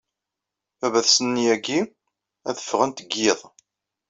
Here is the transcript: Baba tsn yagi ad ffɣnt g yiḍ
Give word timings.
Baba 0.79 1.01
tsn 1.07 1.33
yagi 1.45 1.79
ad 2.49 2.57
ffɣnt 2.63 3.03
g 3.09 3.11
yiḍ 3.21 3.39